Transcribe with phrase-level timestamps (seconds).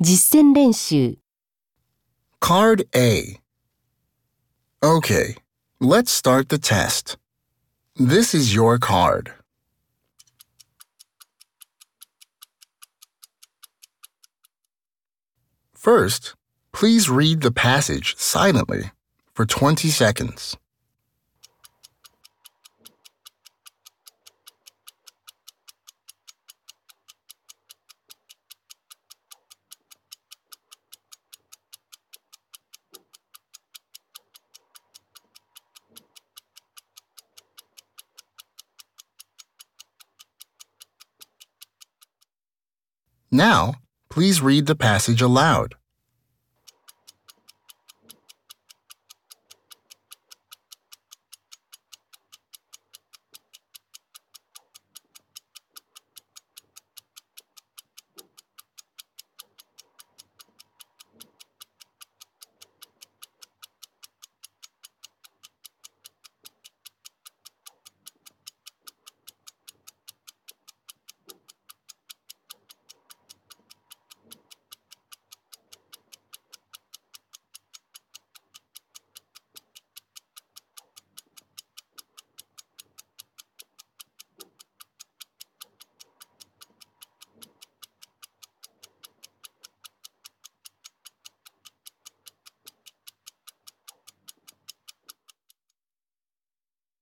[0.00, 1.18] 実践练习
[2.40, 3.38] Card A.
[4.82, 5.36] Okay,
[5.78, 7.16] let's start the test.
[7.96, 9.32] This is your card.
[15.72, 16.34] First,
[16.72, 18.90] please read the passage silently
[19.34, 20.56] for 20 seconds.
[43.31, 43.75] Now,
[44.09, 45.75] please read the passage aloud.